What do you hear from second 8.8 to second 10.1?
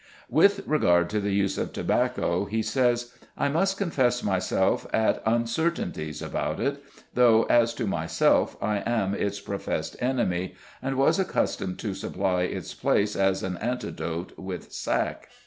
am its professed